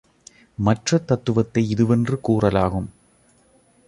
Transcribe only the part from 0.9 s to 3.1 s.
தத்துவத்தை இதுவென்று கூறலாகும்.